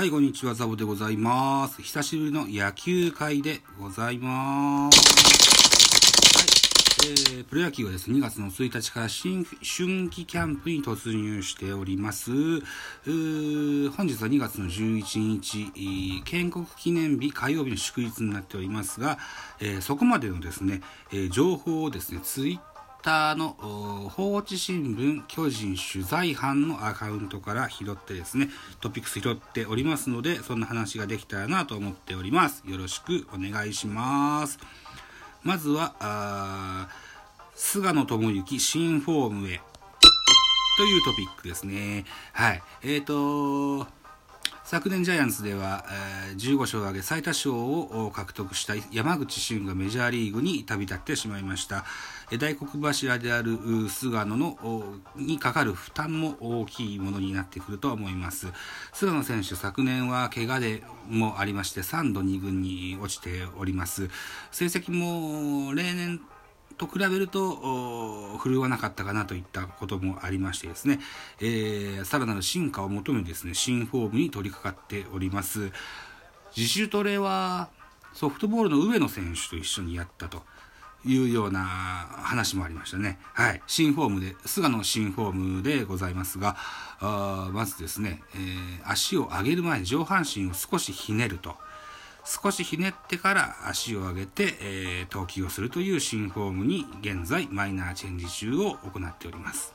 [0.00, 1.82] はい、こんにちは、ザボでございます。
[1.82, 4.98] 久しぶりの野球会でございます。
[6.38, 12.30] はい、えー、プロ野球はですね、2月の1日から新春季キャンプに突入しております。
[12.30, 12.38] 本
[13.04, 19.18] 日は2月の11日、建国記念日火曜日の祝日になっておりますが、
[19.60, 20.80] えーそこまでのですね、
[21.12, 22.69] えー情報をですね、ツイッ
[23.02, 23.56] ターの
[24.10, 28.48] 放置新聞巨人取材班のアカウントから拾ってですね
[28.80, 32.62] トピックス拾っておりますのでそんな話ができたらなと思っております。
[32.66, 34.58] よろしくお願いします。
[35.42, 36.88] まずは
[37.54, 39.60] 菅野智之新フォームへ。
[40.76, 42.04] というトピックですね。
[42.32, 42.62] はい。
[42.82, 43.99] えーと
[44.70, 45.84] 昨年ジャイアンツでは、
[46.28, 51.84] えー15勝を挙げ最多勝を獲得した山口俊がメジャーリーグに旅立ってしまいました。
[52.38, 54.56] 大黒柱である菅野の
[55.16, 58.46] にかかる負担も大きいものになってくると思います。
[58.92, 64.08] 菅野選手昨年は怪我でもありまして3度2軍に落ちております。
[64.52, 66.20] 成績も例年
[66.76, 71.00] と比べると振るわなかったかなといったこともありましてですね、
[71.40, 75.70] えーさらなる進化を求めですね新フォームに取り掛かっております
[76.56, 77.68] 自主トレは
[78.12, 80.42] ソフトボールの上野選手と一緒にやったと
[81.04, 83.18] いうような話もありましたね。
[83.32, 83.62] はい。
[83.66, 86.56] 新フォームで、菅野新フォームでございますが、
[87.00, 91.56] あまずですね、えー足を上げる前に上半身を少しひねると。
[92.30, 99.74] 少しひねってから足を上げて、えー投球をするという新フォームに現在マイナーチェンジ中を行っております。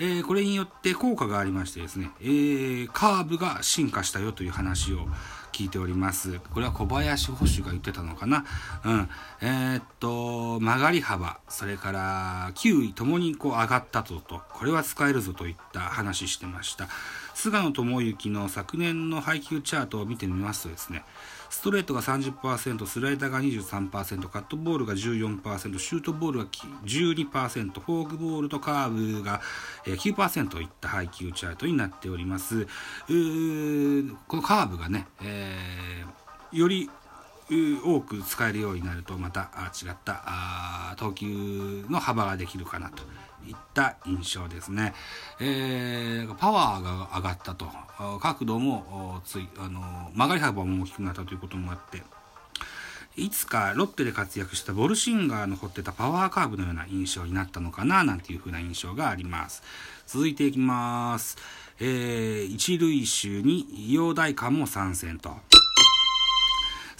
[0.00, 5.06] えーこれによって効果がありましてですね、えーカーブが進化したよという話を
[5.54, 6.40] 聞いております。
[6.52, 8.44] これは小林保守が言ってたのかな？
[8.84, 9.08] うん。
[9.40, 16.88] えーっと、曲がり幅、それから球威ともにこう上がったぞと、これは使えるぞといった話してました。
[17.34, 21.04] 菅野智之の昨年の配給チャートを見てみますとですね、
[21.54, 26.46] ストレートが30%、スライダーが23%、カットボールが14%、シュートボールが
[26.84, 29.40] 12%、フォークボールとカーブが
[29.84, 32.56] 9%といった配球チャートになっております。
[32.56, 36.88] うーこのカーブがね、えーより
[37.84, 43.02] 多く使えるようになるとまた違った投球の幅ができるかなと
[43.48, 44.94] いった印象ですね、
[45.40, 47.66] えーパワーが上がったと。
[48.20, 49.80] 角度もついあの
[50.14, 52.02] 曲がり幅も大きくなったということもあって
[53.16, 59.62] いつかロッテで活躍したボルシンガーの掘ってたパワーカーブのような印象になったのかななんていう風な印象があります。
[60.06, 61.38] 続いていきます、
[61.78, 65.36] えー一塁手に陽大館も参戦と。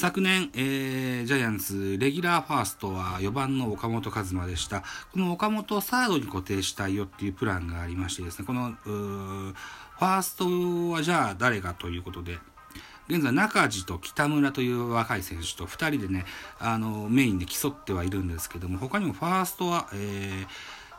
[0.00, 4.82] 昨年、えージャイアンツレギュラーファーストは4番の岡本和真でした。
[5.12, 12.38] この岡本をサードに固定したいよっていうプランがありましてですね、この、ファーストはじゃあ誰がということで、
[13.08, 16.24] 現在中地と北村という若い選手と2人でね、
[16.58, 20.46] あの、メインで競ってはいるんですけども、他にもファーストは、えー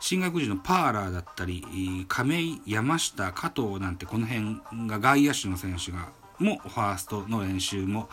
[0.02, 1.64] 進学時のパーラーだったり、
[2.08, 6.08] 亀井、山下、加藤なんてこの辺が外野手の選手が
[6.42, 8.08] もファーストの練習も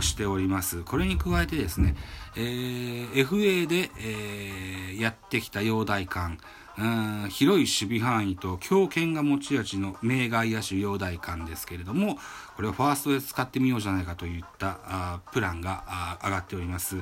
[0.00, 0.82] しております。
[0.82, 1.96] これに加えてですね、
[2.36, 6.38] えー FA で、えーやってきた陽大館、
[6.78, 12.18] うん広い守備範囲と強肩が持ち味の名外野手陽大館ですけれども、
[12.56, 16.96] これをファーストで使ってみようじゃないかといったあプランがあ上がっております。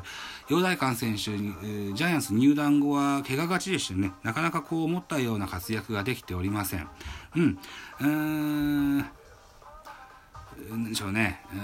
[0.49, 6.88] 陽大館選手に、えジャイアンツ入団後は怪我がちでしてね、なかなかこう思ったような活躍ができておりません。
[8.00, 9.06] うん。
[10.71, 11.59] 何でしょうね、フ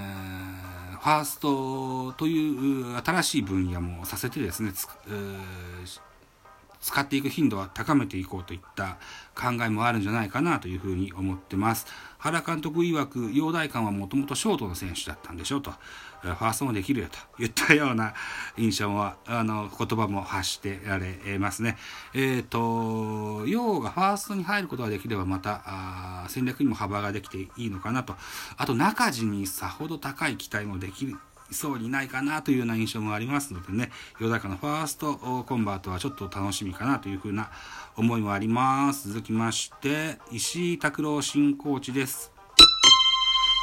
[1.05, 4.73] ァーストという新しい分野もさせてですね、
[6.83, 8.99] 使っていく頻度は高めていこうといった
[9.35, 11.87] 考えもあるんじゃないかなというふうに思ってます。
[12.19, 15.71] 原監督曰く、陽大館はもともとショートの選手だったんでしょうと、
[16.23, 18.15] ファーストもできるよといったような
[18.57, 21.79] 印象は、あの、言葉も発してられますね。
[22.15, 28.17] えっ、と、陽がファーストに入ることができればまた、戦略にも幅ができていいのかなと。
[28.57, 31.17] あと、中地にさほど高い期待もできる。
[31.53, 33.91] そうにないかなというような印象もありますのでね、
[34.21, 35.15] ヨダカのファースト
[35.47, 37.51] コンバートはちょっと楽しみかなというふうな
[37.97, 39.09] 思いもあります。
[39.09, 42.33] 続きまして、石井拓郎新コーチです。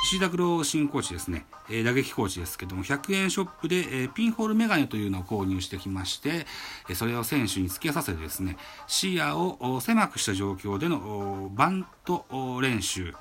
[0.06, 6.48] 石井拓郎新コーチですね、えー打撃コーチですけども、100円ショップで、えーピンホールメガネというのを購入してきまして、
[6.88, 8.58] えーそれを選手につけさせてですね、
[8.88, 12.26] 視野を狭くした状況でのバント
[12.62, 13.14] 練習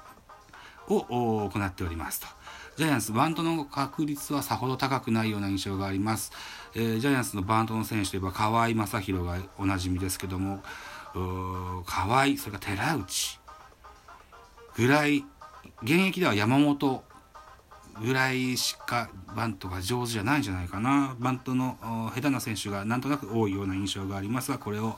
[0.89, 2.27] を行っておりますと。
[2.79, 6.31] ジャイアンツ、バントの確率はさほど高くないような印象があります。
[6.77, 10.63] えージャイアンツのバントの選手といえば河合正宏がおなじみですけども、
[11.13, 13.41] 河合、それから寺内
[14.77, 15.25] ぐらい
[15.83, 17.03] 現役では山本
[18.01, 24.97] ぐらいしかバントが上手じゃないんじゃないかなバントの下手な選手がなんとなく多いような印象がありますがこれを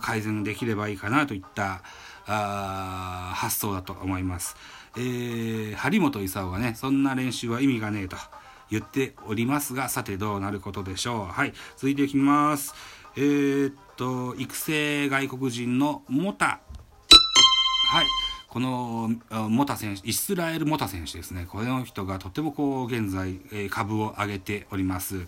[0.00, 1.82] 改善できればいいかなといった
[2.26, 4.56] あ発想だと思います、
[4.96, 8.16] えー、張本勲がねそんな練習は意味がねえと
[8.70, 12.74] 言っておりますがさてどうなることでしょうはい続いていきます
[13.16, 16.60] えー、っと育成外国人のモタ
[17.90, 18.06] はい
[18.52, 19.10] この
[19.48, 21.46] モタ選手、イスラエル・モタ選手ですね。
[21.48, 23.40] この人がとてもこう、現在、
[23.70, 25.26] 株を上げております。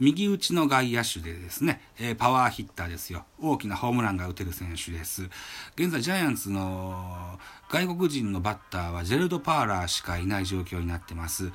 [0.00, 3.24] 右打ちの外野手でですね、えパワーヒッターですよ。
[3.40, 5.28] 大きなホームランが打てる選手です。
[5.76, 7.38] 現在ジャイアンツの
[7.70, 11.52] 外国人のバッターはジェルド・パーラーしかいない状況になってます。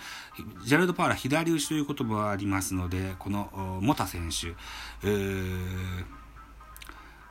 [0.65, 4.55] ジェルド・パーラー左打ちという言葉がありますので、このモタ選手、
[5.03, 6.19] えー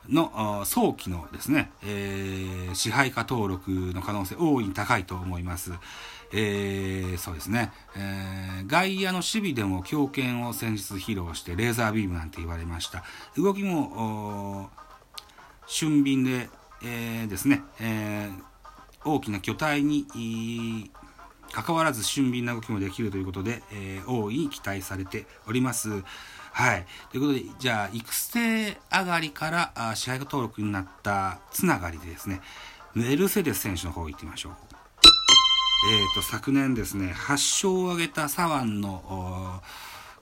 [0.08, 5.72] の早期のですね、えー、支配下登録の可能性大いに高いと思います。
[6.32, 13.02] えー、そうですね、えー、外野の守備でも強肩を先日披露してレーザービームなんて言われました。
[13.36, 14.70] 動きも
[15.66, 16.48] 俊敏で、
[16.82, 20.90] えー、ですね、えー、大きな巨体に
[21.52, 26.02] 関わらず俊敏な動きもできるということで、えー、大いに期待されております。
[26.52, 26.86] はい。
[27.10, 32.40] ということで、じゃあ、育成上がりからあ支配下登録になったつながりでですね、
[32.94, 34.68] メルセデス選手の方行ってみましょう。
[35.86, 39.62] えっ、ー、と、昨年ですね、8勝を挙げた左腕の、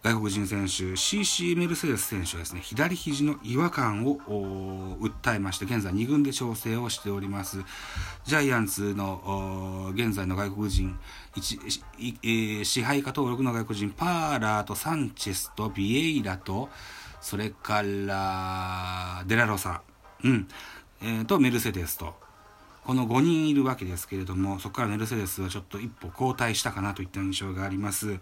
[0.02, 4.18] 外国人選手、CC メルセデス選手はですね、左肘の違和感を
[5.00, 7.64] 訴えまして、現在2軍で調整をしております。
[8.24, 10.96] ジャイアンツの現在の外国人、
[12.62, 16.68] 支配下登録の外国人、パーラーとサンチェスとビエイラと、
[17.20, 19.82] それからデラロサ、
[20.22, 20.46] うん、
[21.02, 22.14] えー、とメルセデスと、
[22.86, 28.20] この5人いるわけですけれども、そこからメルセデスはちょっと一歩後退したかなといった印象があります。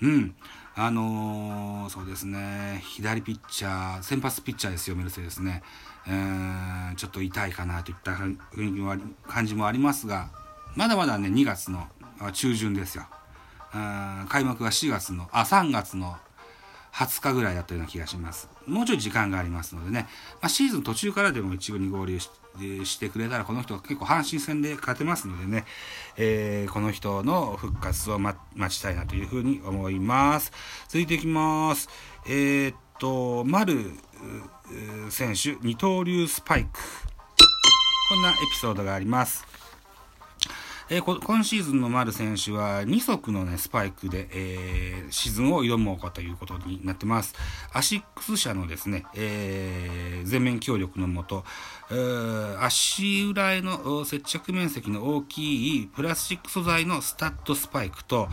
[0.00, 0.34] うん。
[0.74, 5.62] あのー、そうですね、左ピッチャー、先発ピッチャーですよ、メルセデスね。
[6.06, 10.30] えー、ちょっと痛いかなといった雰囲気もあり、感じもありますが、
[10.76, 11.86] まだまだね、2月の
[12.32, 13.06] 中旬ですよ。
[14.30, 16.16] 開幕が4月の、あ、3月の
[16.96, 18.48] 20日ぐらいだったような気がします。
[18.66, 20.08] もうちょい時間がありますのでね、
[20.40, 25.66] まあ、シーズン途中からでも一軍に合流してくれたら、この人は結構阪神戦で勝てますのでね、
[26.16, 28.38] えー、この人の復活を、待
[28.68, 30.52] ちたいなというふうに思います。
[30.88, 31.90] 続いていきます。
[32.26, 33.92] えー、っと、丸
[35.10, 36.80] 選手、二刀流スパイク。
[38.08, 39.44] こんなエピソードがあります。
[40.88, 47.34] えー、今シーズンの丸選手は2足の、ね、スパイクで、えー、シーズンを挑もうかということになってます。
[47.72, 51.44] アシックス社のですね、えー、全面協力のもと、
[52.60, 58.28] 足裏への接着面積の大きいプラスチック素材のスタッドスパイクと、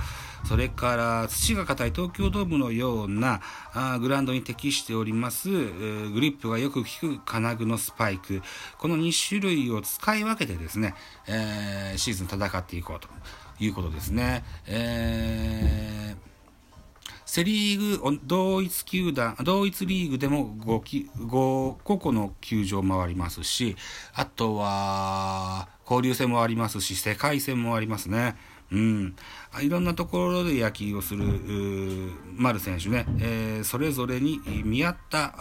[0.45, 3.41] それから土が硬い東京ドームのような
[3.73, 8.41] あグラウンドに適しております、グリップがよく効く金具のスパイク、
[8.77, 10.95] この2種類を使い分けてですね、
[11.27, 13.07] えー、シーズン戦っていこうと
[13.59, 14.43] いうことですね。
[14.67, 16.33] えー
[17.33, 23.75] セリーグ同一球団、同一リーグでも 5, 5個の球場回りますし、
[24.13, 28.35] あとは交流戦もありますし、世界戦もありますね。
[28.71, 29.15] うん、
[29.63, 31.25] いろんなところで野球をする
[32.35, 35.33] 丸選手ね、えー、それぞれに見合った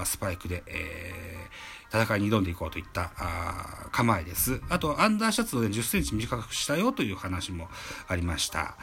[0.00, 4.60] あスパイクで、えー、戦いに挑んでいこうといったあ構えです。
[4.68, 7.68] あと、アンダーシャツを、ね、10センチ短くしたよという話も
[8.08, 8.76] ありました。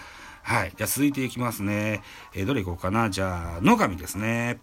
[0.44, 0.74] はい。
[0.76, 2.02] じゃあ続いていきますね。
[2.34, 3.10] えー、どれいこうかな。
[3.10, 4.62] じゃあ、野上ですね。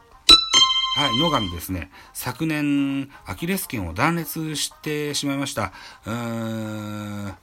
[0.96, 1.90] はい、野上ですね。
[2.12, 5.72] 昨年、アキレス腱を断裂してしまいました。
[6.06, 7.34] うーん。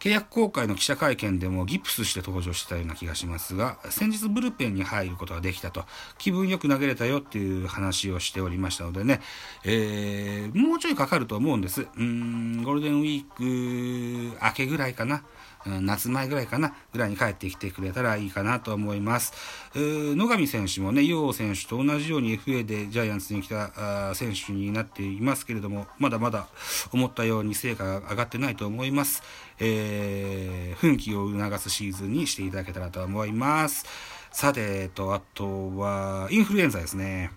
[0.00, 5.84] 契約公開の記者会見でもギプスして登場してたような気がしますが、先日ブルペンに入ることができたと、
[6.16, 9.20] 気分よく投げれたよっていう話をしておりましたのでね、
[9.64, 11.86] えー、もうちょいかかると思うんです。
[11.96, 15.22] うん、ゴールデンウィーク明けぐらいかな。
[15.66, 19.34] 夏前ぐらいかな、ぐらいに帰ってきてくれたらいいかなと思います。
[19.74, 26.46] 野上選手もね、楊選手と同じように FA でジャイアンツに来た選手になっていますけれども、まだまだ
[26.92, 29.22] 思ったように成果が上がってないと思います。
[29.60, 33.84] えー、奮起を促すシーズンにしていただけたらと思います。
[34.32, 37.30] さて、えっと、あとは、インフルエンザですね。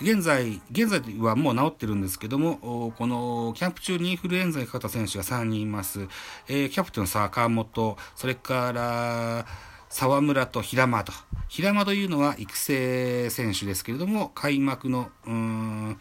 [0.00, 6.06] 現在、現在はもう治ってるんですけども、このキャンプ中にインフルエンザにかかった選手が3人います。
[6.46, 9.46] えー、キャプテン坂本、それから、
[9.88, 11.12] 沢村と平間と。
[11.48, 15.98] 平間というのは育成選手ですけれども、開幕の、うん、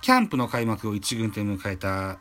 [0.00, 2.18] キャンプの開幕を一軍で迎えた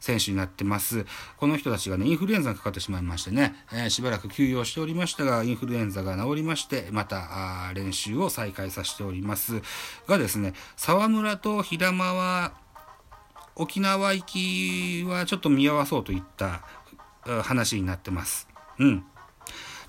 [0.00, 1.06] 選手になってます。
[1.38, 9.62] この人たちがね、インフルエンザにかかってしまいましてね、えー、しばらく休養しておりましたが、インフルエンザが治りまして、また練習を再開させております。
[10.06, 12.52] がですね、沢村と平間は、
[13.56, 16.62] 沖縄行きはちょっと見合わそうといった
[17.42, 18.48] 話になってます。
[18.78, 19.04] うん。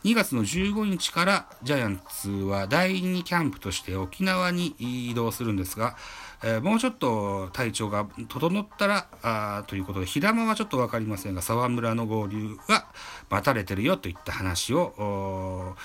[0.06, 5.98] 2月の15日からジャイアンツは第2キャンプとして沖縄に移動するんですが、
[6.44, 12.86] えー、もうちょっと体調が整ったらあということで平間はちょっと分かりませんが沢村の合流が
[13.32, 15.76] 待たれてるよといった話を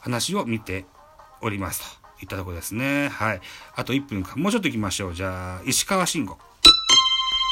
[0.00, 0.86] 話を見て
[1.40, 3.08] おりますといったところですね。
[3.08, 3.40] はい。
[3.76, 5.14] あと1分かもうちょっと行きましょう。
[5.14, 6.38] じゃあ石川慎吾。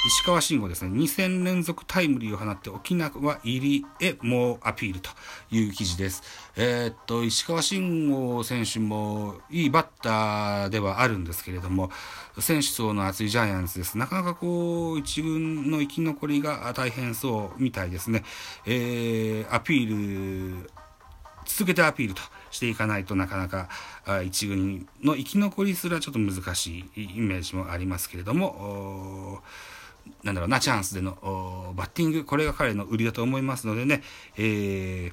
[0.08, 3.10] 石川慎吾ですね、2戦連続タイムリーを放って沖縄
[3.44, 5.10] 入りへ猛アピールと
[5.50, 6.22] いう記事です。
[6.56, 11.90] えー、っと、石川慎吾選手もいいバッターではあるんですけれども、
[12.38, 13.98] 選手層の厚いジャイアンツです。
[13.98, 18.24] なかなかこう、一軍の生き残りが大変そうみたいですね。
[18.64, 20.70] えー、アピール、
[21.44, 23.68] 続けてアピールとしていかないとなかなか
[24.22, 29.42] 一軍の生き残りすらちょっと難しいイメージもありますけれども、
[30.22, 34.02] なんだろうな、チャンスでのバッティング、これが彼の売りだと思いますのでね、
[34.36, 35.12] え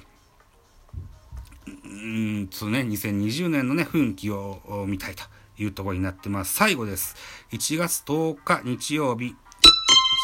[1.66, 5.24] うんとね、2020年のね、奮起を見たいと
[5.58, 6.54] いうところになってます。
[6.54, 7.16] 最後です。
[7.52, 9.34] 1月10日日曜日、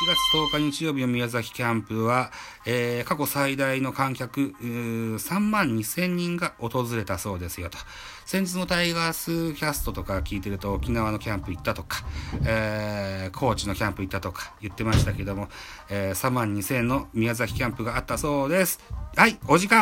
[0.02, 2.32] 1月10日日曜日の宮崎キャンプは、
[2.66, 7.78] えー、過去最大の観客、3万2000人が訪れたそうですよと。
[8.26, 12.04] 先日のタイガースキャストとか聞いてると沖縄のキャンプ行ったとか、
[12.44, 15.48] えー、高知のキャンプ行ったとか言ってましたけども、
[15.88, 18.80] えー、3万2000の宮崎キャンプがあったそうです。
[19.14, 19.80] はい、お時間